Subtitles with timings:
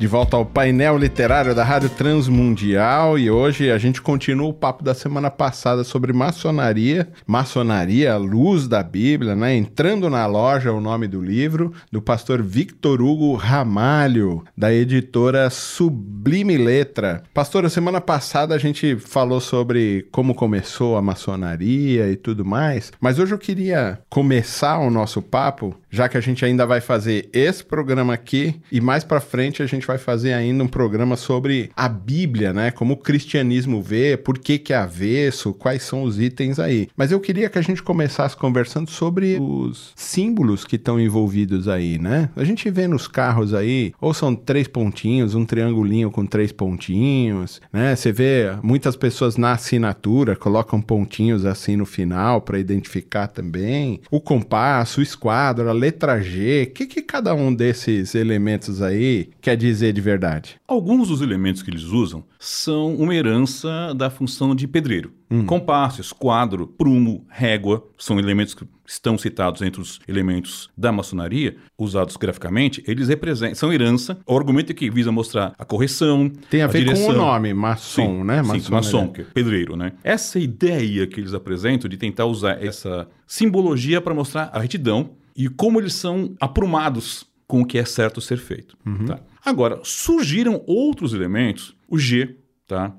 [0.00, 4.82] De volta ao painel literário da Rádio Transmundial e hoje a gente continua o papo
[4.82, 9.54] da semana passada sobre maçonaria, maçonaria, luz da Bíblia, né?
[9.54, 16.56] Entrando na loja, o nome do livro, do pastor Victor Hugo Ramalho, da editora Sublime
[16.56, 17.22] Letra.
[17.34, 22.90] Pastor, a semana passada a gente falou sobre como começou a maçonaria e tudo mais,
[22.98, 27.28] mas hoje eu queria começar o nosso papo, já que a gente ainda vai fazer
[27.32, 31.70] esse programa aqui e mais para frente a gente vai fazer ainda um programa sobre
[31.76, 32.70] a Bíblia, né?
[32.70, 36.88] Como o cristianismo vê, por que que é avesso, quais são os itens aí.
[36.96, 41.98] Mas eu queria que a gente começasse conversando sobre os símbolos que estão envolvidos aí,
[41.98, 42.30] né?
[42.36, 47.60] A gente vê nos carros aí, ou são três pontinhos, um triangulinho com três pontinhos,
[47.72, 47.94] né?
[47.94, 54.00] Você vê muitas pessoas na assinatura colocam pontinhos assim no final para identificar também.
[54.10, 59.30] O compasso, o esquadro, a letra G, o que, que cada um desses elementos aí
[59.40, 60.56] quer dizer de verdade?
[60.68, 65.12] Alguns dos elementos que eles usam são uma herança da função de pedreiro.
[65.30, 65.46] Hum.
[65.46, 72.16] Compasso, esquadro, prumo, régua são elementos que estão citados entre os elementos da maçonaria, usados
[72.16, 74.18] graficamente, eles representam, são herança.
[74.26, 76.28] O argumento é que visa mostrar a correção.
[76.50, 77.06] Tem a, ver direção.
[77.06, 78.42] com o nome, maçom, Sim, né?
[78.42, 78.70] sim, Maçonaria.
[78.70, 79.92] maçom, que é pedreiro, né?
[80.02, 85.48] Essa ideia que eles apresentam de tentar usar essa simbologia para mostrar a retidão e
[85.48, 88.76] como eles são aprumados com o que é certo ser feito.
[89.06, 89.18] Tá?
[89.44, 92.36] Agora, surgiram outros elementos, o G,
[92.66, 92.94] tá?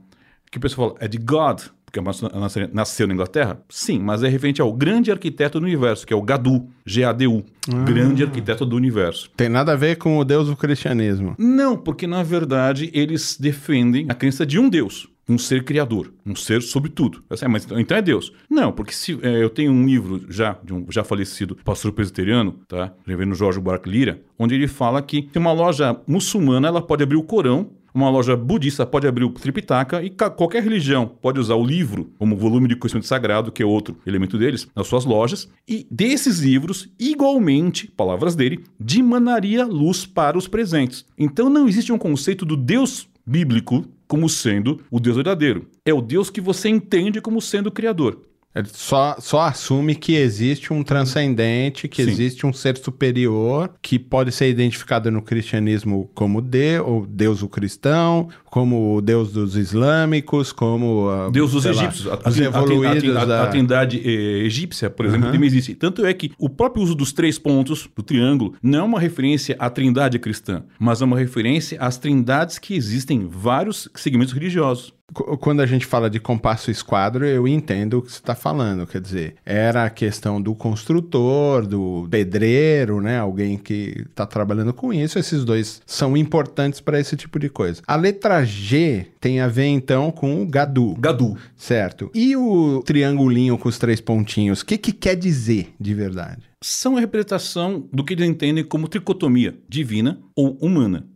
[0.52, 3.62] que o pessoal fala, é de God, porque maçonaria nasceu na Inglaterra?
[3.70, 7.44] Sim, mas é referente ao grande arquiteto do universo, que é o Gadu, G-A-D-U,
[7.86, 9.30] grande arquiteto do universo.
[9.36, 11.36] Tem nada a ver com o Deus do cristianismo.
[11.38, 16.36] Não, porque na verdade eles defendem a crença de um Deus, um ser criador, um
[16.36, 17.24] ser sobre tudo.
[17.36, 18.34] Sei, mas então, é Deus.
[18.50, 22.59] Não, porque se é, eu tenho um livro já de um já falecido pastor presbiteriano,
[22.68, 22.94] tá?
[23.06, 27.24] Reverendo Jorge Buarque Lira, onde ele fala que uma loja muçulmana ela pode abrir o
[27.24, 32.12] Corão uma loja budista pode abrir o Tripitaka e qualquer religião pode usar o livro
[32.18, 35.50] como volume de conhecimento sagrado, que é outro elemento deles, nas suas lojas.
[35.68, 41.06] E desses livros, igualmente, palavras dele, dimanaria luz para os presentes.
[41.18, 45.66] Então não existe um conceito do Deus bíblico como sendo o Deus verdadeiro.
[45.86, 48.19] É o Deus que você entende como sendo o Criador.
[48.53, 52.12] Ele só, só assume que existe um transcendente, que Sim.
[52.12, 57.47] existe um ser superior, que pode ser identificado no cristianismo como Deus, ou Deus o
[57.47, 62.07] cristão, como o Deus dos islâmicos, como ah, Deus dos sei lá, egípcios.
[62.07, 65.33] A, os evoluídos a- a- da- a trindade eh, egípcia, por exemplo, Aham.
[65.33, 65.73] também existe.
[65.75, 69.56] Tanto é que o próprio uso dos três pontos do triângulo não é uma referência
[69.59, 74.94] à trindade cristã, mas é uma referência às trindades que existem em vários segmentos religiosos.
[75.14, 78.86] Qu- Quando a gente fala de compasso esquadro, eu entendo o que você está falando.
[78.88, 83.18] Quer dizer, era a questão do construtor, do pedreiro, né?
[83.20, 85.20] Alguém que está trabalhando com isso.
[85.20, 87.82] Esses dois são importantes para esse tipo de coisa.
[87.88, 90.96] A letra G tem a ver, então, com o Gadu.
[91.00, 91.38] Gadu.
[91.56, 92.10] Certo.
[92.14, 96.42] E o triangulinho com os três pontinhos, o que, que quer dizer de verdade?
[96.64, 101.08] São a representação do que eles entendem como tricotomia divina ou humana.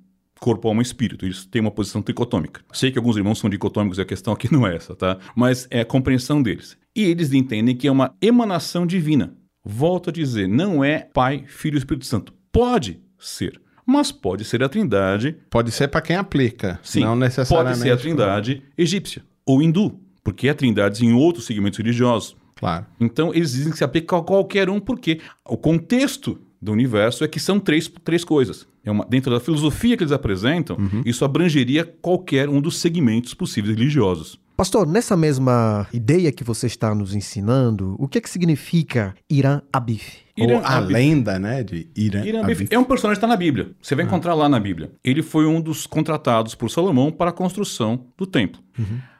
[0.45, 1.25] Corpo, alma e espírito.
[1.25, 2.61] Eles têm uma posição tricotômica.
[2.71, 5.17] Sei que alguns irmãos são dicotômicos e a questão aqui não é essa, tá?
[5.35, 6.77] Mas é a compreensão deles.
[6.95, 9.35] E eles entendem que é uma emanação divina.
[9.65, 12.31] Volto a dizer, não é Pai, Filho e Espírito Santo.
[12.51, 17.21] Pode ser, mas pode ser a trindade Pode ser para quem aplica, Sim, não pode
[17.21, 17.79] necessariamente.
[17.79, 22.37] ser a trindade egípcia ou hindu, porque há trindades em outros segmentos religiosos.
[22.55, 22.85] Claro.
[22.99, 27.27] Então eles dizem que se aplica a qualquer um, porque o contexto do universo é
[27.27, 28.67] que são três, três coisas.
[28.83, 33.75] É uma, dentro da filosofia que eles apresentam, isso abrangeria qualquer um dos segmentos possíveis
[33.77, 34.39] religiosos.
[34.57, 39.61] Pastor, nessa mesma ideia que você está nos ensinando, o que, é que significa Irã
[39.71, 40.19] Abif?
[40.37, 40.93] Irã Ou a Abif.
[40.93, 42.25] lenda, né, de Irã.
[42.25, 42.61] Irã Abif.
[42.61, 43.71] Abif é um personagem que está na Bíblia.
[43.81, 44.91] Você vai encontrar lá na Bíblia.
[45.03, 48.61] Ele foi um dos contratados por Salomão para a construção do templo.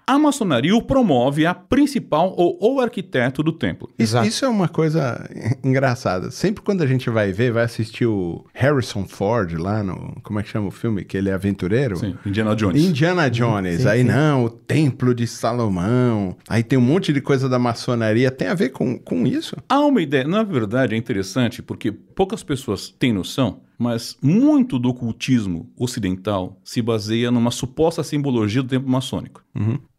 [0.08, 3.90] A maçonaria o promove a principal ou o arquiteto do templo.
[3.98, 4.28] Isso, Exato.
[4.28, 5.28] isso é uma coisa
[5.64, 6.30] engraçada.
[6.30, 10.16] Sempre quando a gente vai ver, vai assistir o Harrison Ford lá no.
[10.22, 11.04] Como é que chama o filme?
[11.04, 11.98] Que ele é aventureiro?
[11.98, 12.84] Sim, Indiana Jones.
[12.84, 13.82] Indiana Jones.
[13.82, 14.08] sim, aí sim.
[14.08, 16.36] não, o Templo de Salomão.
[16.48, 18.30] Aí tem um monte de coisa da maçonaria.
[18.30, 19.56] Tem a ver com, com isso?
[19.68, 24.90] Há uma ideia, na verdade é interessante porque poucas pessoas têm noção, mas muito do
[24.90, 29.44] ocultismo ocidental se baseia numa suposta simbologia do templo maçônico.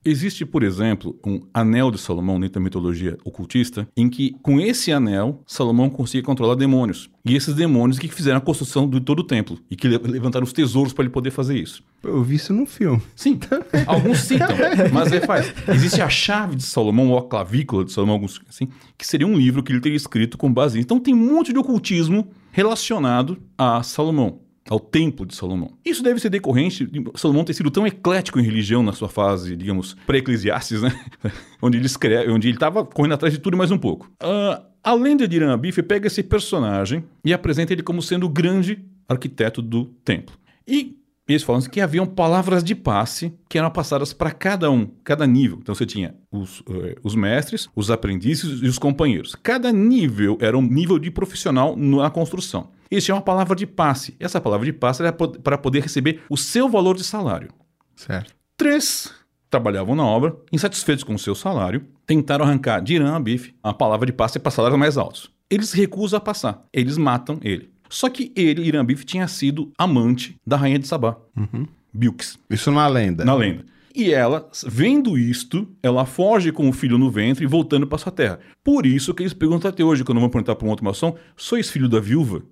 [0.09, 4.93] Existe, por exemplo, um anel de Salomão dentro da mitologia ocultista, em que com esse
[4.93, 7.11] anel Salomão conseguia controlar demônios.
[7.25, 10.45] E esses demônios que fizeram a construção de todo o templo e que le- levantaram
[10.45, 11.83] os tesouros para ele poder fazer isso.
[12.05, 13.03] Eu vi isso num filme.
[13.17, 13.39] Sim,
[13.87, 14.47] alguns citam,
[14.93, 15.53] mas é faz.
[15.69, 19.37] Existe a chave de Salomão, ou a clavícula de Salomão, alguns assim, que seria um
[19.37, 20.87] livro que ele teria escrito com base nisso.
[20.87, 25.73] Então tem um monte de ocultismo relacionado a Salomão, ao templo de Salomão.
[25.85, 29.57] Isso deve ser decorrente de Salomão ter sido tão eclético em religião na sua fase,
[29.57, 30.99] digamos, pré-eclesiastes, né?
[31.63, 34.11] onde ele escreve, onde ele estava correndo atrás de tudo mais um pouco.
[34.21, 38.29] Ah, a lenda de Irã Abif pega esse personagem e apresenta ele como sendo o
[38.29, 40.37] grande arquiteto do templo.
[40.67, 40.97] E
[41.29, 45.59] eles falam que haviam palavras de passe que eram passadas para cada um, cada nível.
[45.61, 49.35] Então você tinha os, eh, os mestres, os aprendizes e os companheiros.
[49.43, 52.71] Cada nível era um nível de profissional na construção.
[52.91, 54.15] Isso é uma palavra de passe.
[54.21, 57.49] Essa palavra de passe era para poder receber o seu valor de salário.
[57.95, 58.35] Certo.
[58.57, 59.13] Três
[59.51, 64.07] trabalhavam na obra, insatisfeitos com o seu salário, tentaram arrancar de Irã Abif a palavra
[64.07, 65.31] de passe para salários mais altos.
[65.49, 67.71] Eles recusam a passar, eles matam ele.
[67.89, 71.17] Só que ele, Irã Abif, tinha sido amante da rainha de Sabá,
[71.93, 73.25] Bilqis, Isso na lenda.
[73.25, 73.65] na lenda.
[73.95, 78.13] E ela, vendo isto, ela foge com o filho no ventre e voltando para sua
[78.13, 78.39] terra.
[78.63, 81.71] Por isso que eles perguntam até hoje, quando vão perguntar para uma outra maçom, sois
[81.71, 82.43] filho da viúva?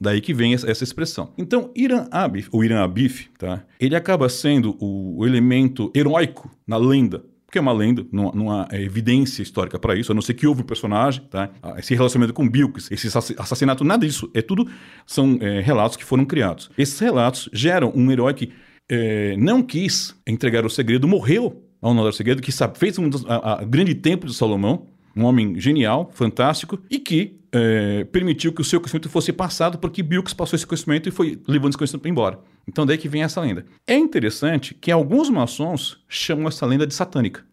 [0.00, 1.32] Daí que vem essa, expressão.
[1.36, 3.64] Então, Irã Abif, ou Irã Abif, tá?
[3.80, 7.24] ele acaba sendo o, elemento heróico na lenda.
[7.44, 10.34] Porque é uma lenda, não, não há é, evidência histórica para isso, a não ser
[10.34, 11.48] que houve um personagem, tá?
[11.62, 14.30] Ah, esse relacionamento com Bilqis, esse assass- assassinato, nada disso.
[14.34, 14.68] É tudo,
[15.06, 16.70] são é, relatos que foram criados.
[16.76, 18.52] Esses relatos geram um herói que
[18.86, 22.98] é, não quis entregar o segredo, morreu ao não dar o segredo, que sabe, fez
[22.98, 24.86] um a, a grande templo de Salomão,
[25.16, 30.02] um homem genial, fantástico, e que é, permitiu que o seu conhecimento fosse passado, porque
[30.02, 32.38] Bilks passou esse conhecimento e foi levando esse conhecimento embora.
[32.66, 33.64] Então daí que vem essa lenda.
[33.86, 37.44] É interessante que alguns maçons chamam essa lenda de satânica.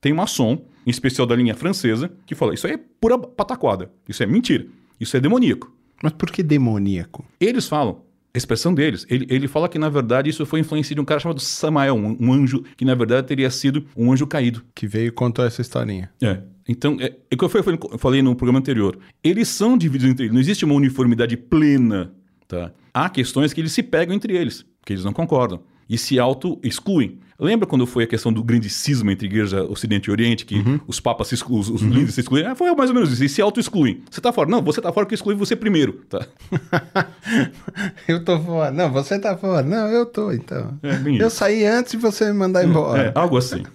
[0.00, 3.90] Tem um maçom, em especial da linha francesa, que fala, isso aí é pura pataquada,
[4.08, 4.66] isso é mentira,
[4.98, 5.72] isso é demoníaco.
[6.02, 7.24] Mas por que demoníaco?
[7.38, 11.00] Eles falam, a expressão deles, ele, ele fala que na verdade isso foi influência de
[11.00, 14.62] um cara chamado Samael, um, um anjo que na verdade teria sido um anjo caído.
[14.74, 16.10] Que veio e contou essa historinha.
[16.22, 16.40] É.
[16.68, 18.96] Então, é, é o que eu falei, eu falei no programa anterior.
[19.24, 20.32] Eles são divididos entre eles.
[20.32, 22.12] Não existe uma uniformidade plena.
[22.46, 22.70] Tá?
[22.94, 25.62] Há questões que eles se pegam entre eles, que eles não concordam.
[25.90, 27.18] E se auto-excluem.
[27.36, 31.00] Lembra quando foi a questão do grande cisma entre Igreja Ocidente e Oriente, que os
[31.00, 32.46] papas, se exclu, os, os líderes se excluem?
[32.46, 33.24] Ah, foi mais ou menos isso.
[33.24, 34.02] E se auto-excluem.
[34.10, 34.48] Você tá fora.
[34.48, 35.94] Não, você tá fora que eu excluí você primeiro.
[36.08, 36.24] Tá?
[38.06, 38.70] eu tô fora.
[38.70, 39.62] Não, você tá fora.
[39.66, 40.78] Não, eu tô, então.
[40.82, 41.30] É, eu isso.
[41.30, 43.02] saí antes de você me mandar embora.
[43.04, 43.62] É, algo assim.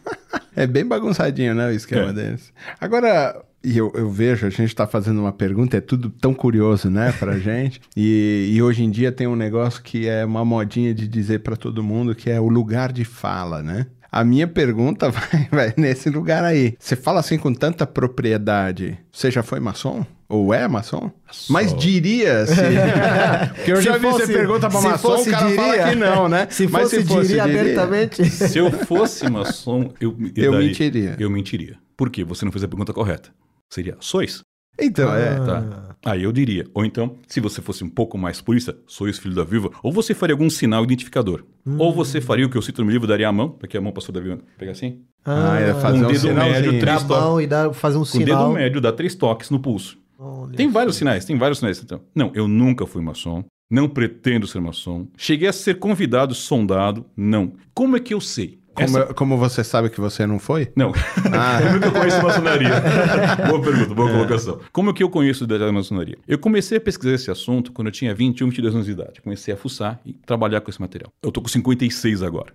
[0.57, 2.13] É bem bagunçadinho, né, o esquema É.
[2.13, 2.53] deles.
[2.79, 6.89] Agora, e eu, eu vejo, a gente tá fazendo uma pergunta, é tudo tão curioso,
[6.89, 7.81] né, pra gente.
[7.97, 11.55] E, e hoje em dia tem um negócio que é uma modinha de dizer pra
[11.55, 13.87] todo mundo, que é o lugar de fala, né?
[14.11, 16.75] A minha pergunta vai, vai nesse lugar aí.
[16.79, 20.05] Você fala assim com tanta propriedade, você já foi maçom?
[20.27, 21.11] Ou é maçom?
[21.49, 22.55] Mas diria se...
[23.55, 25.71] Porque eu Se já vi fosse- você pergunta pra se maçom, fosse, o cara fala
[25.77, 25.89] diria.
[25.89, 26.47] que não, né?
[26.49, 28.25] Se Mas fosse, diria abertamente.
[28.29, 31.15] Se eu fosse maçom, eu, Eu daria- mentiria.
[31.19, 31.75] Eu mentiria.
[31.95, 32.23] Por quê?
[32.23, 33.29] Você não fez a pergunta correta.
[33.71, 34.41] Seria, sois?
[34.79, 35.39] Então, é...
[35.39, 35.95] Tá.
[36.05, 36.65] Aí eu diria.
[36.73, 40.13] Ou então, se você fosse um pouco mais purista, sois filho da viúva, ou você
[40.13, 41.43] faria algum sinal identificador.
[41.79, 43.91] Ou você faria o que eu cito no livro, daria a mão, porque a mão
[43.91, 44.41] passou da viúva.
[44.57, 45.01] Pegar assim?
[45.23, 48.27] Ah, é fazer Um um, dedo médio, três mão e fazer um Com o dedo
[48.27, 48.51] sinal.
[48.51, 49.97] médio, dá três toques no pulso.
[50.19, 51.81] Olha Tem vários sinais, tem vários sinais.
[51.81, 53.43] Então, não, eu nunca fui maçom.
[53.69, 55.07] Não pretendo ser maçom.
[55.17, 57.03] Cheguei a ser convidado, sondado.
[57.17, 57.53] Não.
[57.73, 58.59] Como é que eu sei?
[58.75, 60.71] Como, Essa- como você sabe que você não foi?
[60.75, 60.91] Não.
[61.33, 61.61] Ah.
[61.63, 62.69] eu nunca conheço maçonaria.
[63.47, 64.59] boa pergunta, boa colocação.
[64.73, 66.17] Como é que eu conheço da maçonaria?
[66.27, 69.21] Eu comecei a pesquisar esse assunto quando eu tinha 21, 22 anos de idade.
[69.21, 71.09] Comecei a fuçar e trabalhar com esse material.
[71.23, 72.53] Eu tô com 56 agora.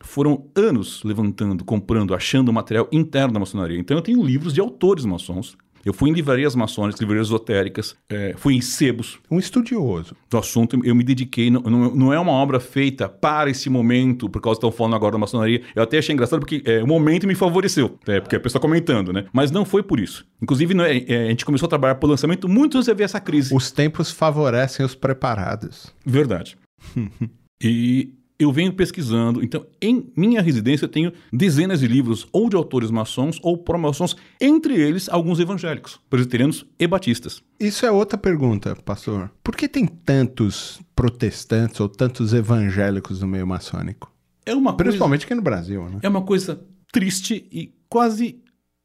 [0.00, 3.78] Foram anos levantando, comprando, achando material interno da maçonaria.
[3.78, 5.56] Então eu tenho livros de autores maçons.
[5.84, 10.14] Eu fui em livrarias maçônicas, livrarias esotéricas, eh, fui em sebos Um estudioso.
[10.30, 11.50] do assunto, eu me dediquei.
[11.50, 14.94] Não, não, não é uma obra feita para esse momento, por causa que estão falando
[14.96, 15.62] agora da maçonaria.
[15.74, 19.12] Eu até achei engraçado porque é, o momento me favoreceu, é, porque a pessoa comentando,
[19.12, 19.26] né?
[19.32, 20.24] Mas não foi por isso.
[20.40, 23.20] Inclusive, é- é, a gente começou a trabalhar por lançamento muito antes de haver essa
[23.20, 23.54] crise.
[23.54, 25.92] Os tempos favorecem os preparados.
[26.06, 26.56] Verdade.
[27.62, 29.42] e eu venho pesquisando.
[29.42, 34.16] Então, em minha residência, eu tenho dezenas de livros, ou de autores maçons, ou pró-maçons,
[34.40, 37.42] entre eles alguns evangélicos, presbiterianos e batistas.
[37.58, 39.30] Isso é outra pergunta, pastor.
[39.44, 44.12] Por que tem tantos protestantes ou tantos evangélicos no meio maçônico?
[44.44, 44.84] É uma coisa...
[44.84, 45.98] Principalmente aqui no Brasil, né?
[46.02, 46.60] É uma coisa
[46.92, 48.42] triste e quase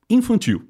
[0.09, 0.63] infantil.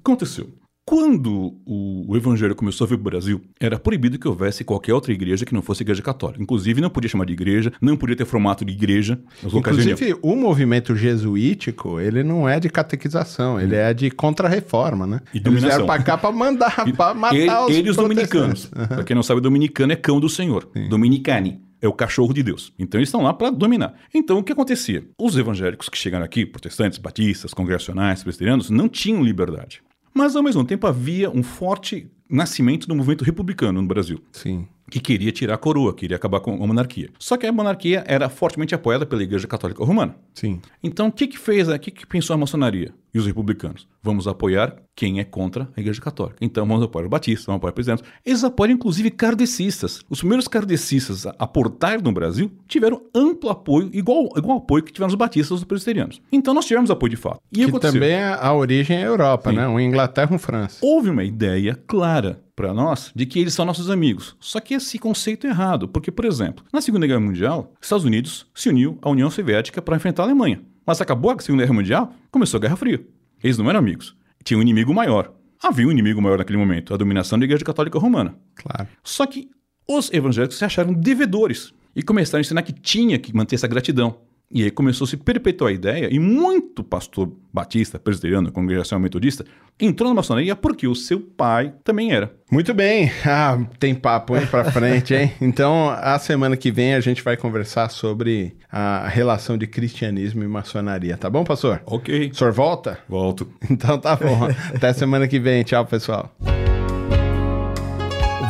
[0.00, 0.57] Aconteceu.
[0.88, 5.12] Quando o, evangelho começou a vir para o Brasil, era proibido que houvesse qualquer outra
[5.12, 6.42] igreja que não fosse igreja católica.
[6.42, 9.20] Inclusive, não podia chamar de igreja, não podia ter formato de igreja.
[9.44, 15.20] Inclusive, o movimento jesuítico, ele não é de catequização, ele é de contra-reforma, né?
[15.26, 15.68] E Eles dominação.
[15.68, 18.70] vieram pra cá pra mandar, pra matar ele, os ele e os dominicanos.
[18.88, 20.66] Pra quem não sabe, dominicano é cão do Senhor.
[20.88, 21.60] Dominicani.
[21.82, 22.72] É o cachorro de Deus.
[22.78, 23.92] Então eles estão lá para dominar.
[24.12, 25.04] Então o que acontecia?
[25.18, 29.82] Os evangélicos que chegaram aqui, protestantes, batistas, congregacionais, presbiterianos, não tinham liberdade.
[30.12, 34.66] Mas ao mesmo tempo havia um forte nascimento do movimento republicano no Brasil Sim.
[34.90, 37.08] que queria tirar a coroa, queria acabar com a monarquia.
[37.18, 40.14] Só que a monarquia era fortemente apoiada pela Igreja Católica Romana.
[40.34, 40.60] Sim.
[40.82, 43.86] Então, o que que fez, o que que pensou a maçonaria e os republicanos?
[44.02, 46.38] Vamos apoiar quem é contra a Igreja Católica.
[46.40, 48.04] Então, vamos apoiar os batistas, vamos apoiar os presidentes.
[48.24, 50.00] Eles apoiam, inclusive, kardecistas.
[50.08, 55.08] Os primeiros kardecistas a aportar no Brasil tiveram amplo apoio, igual, igual apoio que tiveram
[55.08, 56.20] os batistas e os presbiterianos.
[56.32, 57.40] Então, nós tivemos apoio de fato.
[57.52, 57.92] E Que aconteceu?
[57.94, 59.56] também é a origem é a Europa, Sim.
[59.56, 59.68] né?
[59.68, 60.78] Um Inglaterra e um França.
[60.82, 64.36] houve uma ideia clara para nós de que eles são nossos amigos.
[64.40, 68.46] Só que esse conceito é errado, porque, por exemplo, na Segunda Guerra Mundial, Estados Unidos
[68.54, 70.60] se uniu à União Soviética para enfrentar a Alemanha.
[70.88, 73.06] Mas acabou a Segunda Guerra Mundial, começou a Guerra Fria.
[73.44, 74.16] Eles não eram amigos.
[74.42, 75.34] Tinha um inimigo maior.
[75.62, 78.34] Havia um inimigo maior naquele momento, a dominação da Igreja Católica Romana.
[78.54, 78.88] Claro.
[79.04, 79.50] Só que
[79.86, 84.18] os evangélicos se acharam devedores e começaram a ensinar que tinha que manter essa gratidão.
[84.50, 89.44] E aí começou a se perpetuar a ideia, e muito pastor batista, presbiteriano, congregação metodista,
[89.78, 92.32] entrou na maçonaria porque o seu pai também era.
[92.50, 93.12] Muito bem.
[93.26, 95.32] Ah, tem papo, hein, pra frente, hein?
[95.40, 100.48] Então, a semana que vem a gente vai conversar sobre a relação de cristianismo e
[100.48, 101.82] maçonaria, tá bom, pastor?
[101.84, 102.30] Ok.
[102.32, 102.98] O senhor volta?
[103.08, 103.48] Volto.
[103.70, 104.48] Então tá bom.
[104.74, 105.62] Até semana que vem.
[105.62, 106.34] Tchau, pessoal.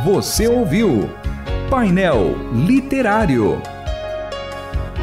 [0.04, 1.10] Você ouviu
[1.68, 3.60] Painel Literário.